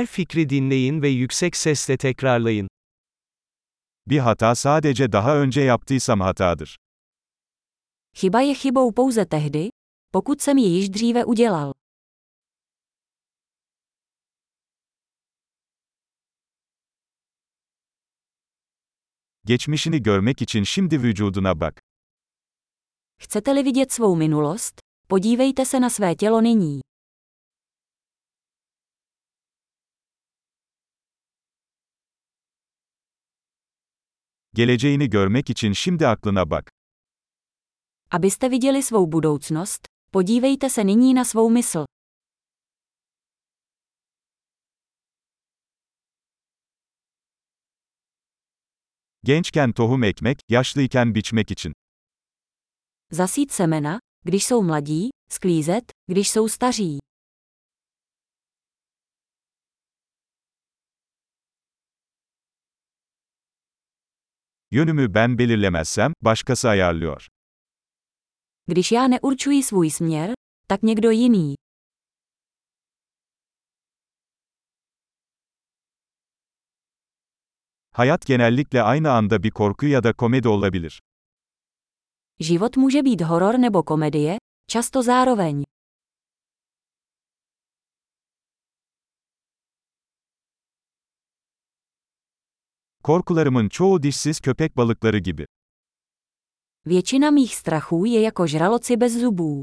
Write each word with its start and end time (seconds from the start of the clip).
Her 0.00 0.06
fikri 0.06 0.50
dinleyin 0.50 1.02
ve 1.02 1.08
yüksek 1.08 1.56
sesle 1.56 1.96
tekrarlayın. 1.96 2.68
Bir 4.06 4.18
hata 4.18 4.54
sadece 4.54 5.12
daha 5.12 5.36
önce 5.36 5.60
yaptıysam 5.60 6.20
hatadır. 6.20 6.76
Chyba 8.14 8.40
je 8.40 8.54
chybou 8.54 8.94
pouze 8.94 9.28
tehdy, 9.28 9.68
pokud 10.12 10.42
jsem 10.42 10.58
ji 10.58 10.64
již 10.64 10.88
dříve 10.92 11.24
udělal. 11.24 11.72
Geçmişini 19.44 20.02
görmek 20.02 20.42
için 20.42 20.64
şimdi 20.64 21.02
vücuduna 21.02 21.60
bak. 21.60 21.80
Chcete-li 23.18 23.62
vidět 23.62 23.92
svou 23.92 24.16
minulost, 24.16 24.80
podívejte 25.08 25.64
se 25.64 25.80
na 25.80 25.90
své 25.90 26.14
tělo 26.14 26.40
nyní. 26.40 26.80
Geleceğini 34.60 35.10
görmek 35.10 35.50
için 35.50 35.72
şimdi 35.72 36.06
aklına 36.06 36.50
bak. 36.50 36.70
Abyste 38.10 38.50
viděli 38.50 38.82
svou 38.82 39.12
budoucnost, 39.12 39.86
podívejte 40.12 40.68
se 40.68 40.86
nyní 40.86 41.14
na 41.14 41.24
svou 41.24 41.50
mysl. 41.50 41.84
Gençken 49.22 49.72
tohum 49.72 50.04
ekmek, 50.04 50.38
yaşlıyken 50.48 51.14
biçmek 51.14 51.50
için. 51.50 51.72
Zasít 53.10 53.52
semena, 53.52 53.98
když 54.24 54.44
jsou 54.46 54.62
mladí, 54.62 55.10
sklízet, 55.30 55.92
když 56.08 56.30
jsou 56.30 56.48
staří. 56.48 56.98
Yönümü 64.72 65.14
ben 65.14 65.38
belirlemezsem, 65.38 66.12
başkası 66.22 66.68
ayarlıyor. 66.68 67.26
Když 68.66 68.92
já 68.92 69.08
neurčuji 69.08 69.62
svůj 69.62 69.90
směr, 69.90 70.32
tak 70.68 70.82
někdo 70.82 71.10
jiný. 71.10 71.54
Hayat 77.92 78.26
genellikle 78.26 78.82
aynı 78.82 79.10
anda 79.10 79.42
bir 79.42 79.50
korku 79.50 79.86
ya 79.86 80.02
da 80.02 80.12
komedi 80.12 80.48
olabilir. 80.48 80.98
Život 82.40 82.76
může 82.76 83.02
být 83.02 83.20
horor 83.20 83.58
nebo 83.58 83.82
komedie, 83.82 84.36
často 84.70 85.02
zároveň. 85.02 85.64
Korkularımın 93.02 93.68
çoğu 93.68 94.02
dişsiz 94.02 94.40
köpek 94.40 94.76
balıkları 94.76 95.18
gibi. 95.18 95.46
Většina 96.86 97.30
mých 97.30 97.54
strachů 97.54 98.06
je 98.06 98.20
jako 98.20 98.46
žraloci 98.46 99.00
bez 99.00 99.20
zubů. 99.20 99.62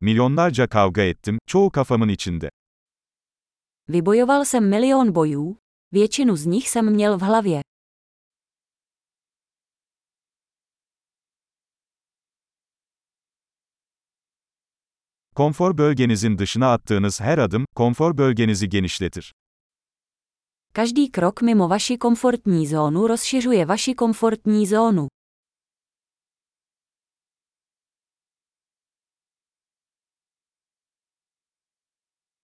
Milyonlarca 0.00 0.66
kavga 0.66 1.02
ettim, 1.02 1.38
çoğu 1.46 1.70
kafamın 1.70 2.08
içinde. 2.08 2.50
Vybojoval 3.88 4.44
jsem 4.44 4.68
milion 4.70 5.14
bojů, 5.14 5.56
většinu 5.92 6.36
z 6.36 6.46
nich 6.46 6.68
jsem 6.68 6.92
měl 6.92 7.18
v 7.18 7.22
hlavě. 7.22 7.62
Konfor 15.40 15.78
bölgenizin 15.78 16.38
dışına 16.38 16.72
attığınız 16.72 17.20
her 17.20 17.38
adım, 17.38 17.64
konfor 17.74 18.18
bölgenizi 18.18 18.68
genişletir. 18.68 19.34
Každý 20.74 21.12
krok 21.12 21.42
mimo 21.42 21.70
vaši 21.70 21.98
komfortní 21.98 22.66
zónu 22.66 23.08
rozšiřuje 23.08 23.68
vaši 23.68 23.94
komfortní 23.96 24.66
zónu. 24.66 25.08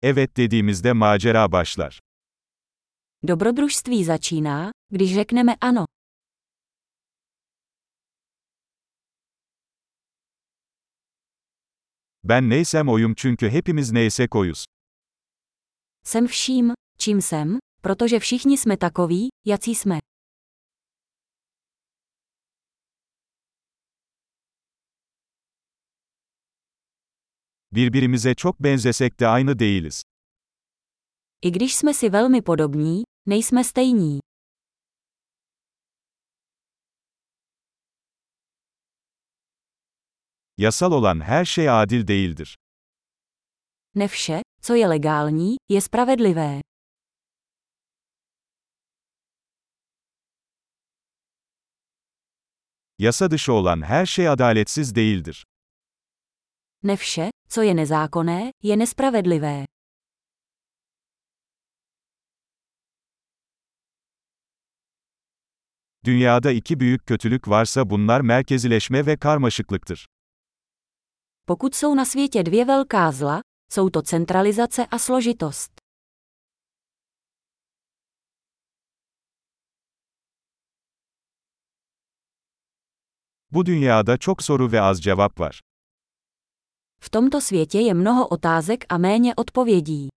Evet 0.01 0.37
dediğimizde 0.37 0.93
macera 0.93 1.51
başlar. 1.51 1.99
Dobrodružství 3.27 4.03
začíná, 4.03 4.71
když 4.91 5.13
řekneme 5.13 5.55
ano. 5.61 5.85
Ben 12.29 12.49
neysem 12.49 12.89
oyum 12.89 13.13
çünkü 13.15 13.49
hepimiz 13.49 13.91
neysek 13.91 14.35
oyuz. 14.35 14.65
Jsem 16.03 16.27
vším, 16.27 16.73
čím 16.97 17.21
jsem, 17.21 17.57
protože 17.81 18.19
všichni 18.19 18.57
jsme 18.57 18.77
takoví, 18.77 19.27
jací 19.45 19.75
jsme. 19.75 19.99
Birbirimize 27.71 28.35
çok 28.35 28.59
benzesek 28.59 29.19
de 29.19 29.27
aynı 29.27 29.59
değiliz. 29.59 30.01
I 31.41 31.51
když 31.51 31.75
jsme 31.75 31.93
si 31.93 32.09
velmi 32.09 32.41
podobní, 32.41 33.03
nejsme 33.25 33.63
stejní. 33.63 34.19
Yasal 40.57 40.91
olan 40.91 41.19
her 41.21 41.45
şey 41.45 41.69
adil 41.69 42.07
değildir. 42.07 42.57
Ne 43.95 44.07
vše, 44.07 44.41
co 44.61 44.75
je 44.75 44.89
legální, 44.89 45.57
je 45.69 45.81
spravedlivé. 45.81 46.61
Yasa 52.99 53.31
dışı 53.31 53.53
olan 53.53 53.81
her 53.81 54.05
şey 54.05 54.29
adaletsiz 54.29 54.95
değildir. 54.95 55.45
Ne 56.83 56.95
vše, 56.97 57.31
co 57.49 57.63
je 57.63 57.75
nezákonné, 57.75 58.51
je 58.63 58.79
nespravedlivé. 58.79 59.65
Dünyada 66.05 66.51
iki 66.51 66.79
büyük 66.79 67.05
kötülük 67.07 67.47
varsa 67.47 67.89
bunlar 67.89 68.21
merkezileşme 68.21 69.05
ve 69.05 69.17
karmaşıklıktır. 69.17 70.07
Pokud 71.49 71.75
jsou 71.75 71.95
na 71.95 72.05
světě 72.05 72.43
dvě 72.43 72.65
velká 72.65 73.11
zla, 73.11 73.39
jsou 73.71 73.89
to 73.89 74.01
centralizace 74.01 74.85
a 74.85 74.99
složitost. 74.99 75.71
Bu 83.51 83.63
dünyada 83.63 84.17
çok 84.17 84.41
soru 84.41 84.67
ve 84.67 84.81
az 84.81 84.99
cevap 84.99 85.39
var. 85.39 85.55
V 86.99 87.09
tomto 87.09 87.41
světě 87.41 87.79
je 87.79 87.93
mnoho 87.93 88.27
otázek 88.27 88.85
a 88.89 88.97
méně 88.97 89.35
odpovědí. 89.35 90.09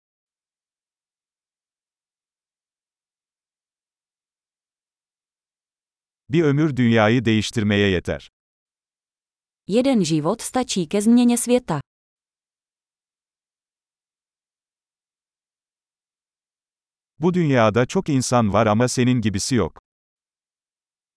Bir 6.30 6.44
ömür 6.44 6.78
dünyayı 6.78 7.26
değiştirmeye 7.26 7.90
yeter. 7.90 8.30
Jeden 9.72 10.06
život 10.06 10.42
stačí 10.42 10.88
ke 10.88 11.02
změně 11.02 11.38
světa. 11.38 11.80
Bu 17.20 17.34
dünyada 17.34 17.86
çok 17.86 18.10
insan 18.10 18.54
var 18.54 18.68
ama 18.68 18.88
senin 18.88 19.22
gibisi 19.22 19.56
yok. 19.56 19.80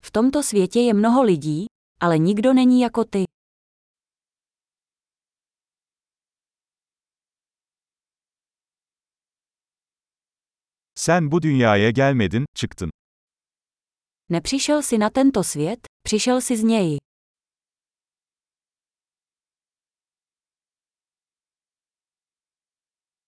V 0.02 0.10
tomto 0.10 0.42
světě 0.42 0.80
je 0.80 0.94
mnoho 0.94 1.22
lidí, 1.22 1.66
ale 2.00 2.18
nikdo 2.18 2.52
není 2.52 2.80
jako 2.80 3.04
ty. 3.04 3.24
Sen 10.94 11.30
bu 11.30 11.42
dünyaya 11.42 11.90
gelmedin, 11.90 12.44
çıktın. 12.54 12.90
Nepřišel 14.28 14.82
si 14.82 14.98
na 14.98 15.10
tento 15.10 15.44
svět, 15.44 15.80
přišel 16.04 16.40
si 16.40 16.56
z 16.56 16.62
něj. 16.62 16.98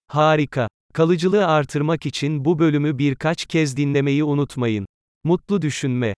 Harika. 0.07 0.69
Kalıcılığı 0.93 1.47
artırmak 1.47 2.07
için 2.07 2.45
bu 2.45 2.59
bölümü 2.59 2.99
birkaç 2.99 3.47
kez 3.47 3.77
dinlemeyi 3.77 4.25
unutmayın. 4.25 4.87
Mutlu 5.25 5.63
düşünme. 5.63 6.15